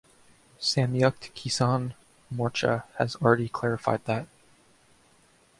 Samyukt 0.59 1.31
Kisan 1.35 1.93
Morcha 2.33 2.85
has 2.97 3.15
already 3.17 3.47
clarified 3.47 4.03
that. 4.05 4.27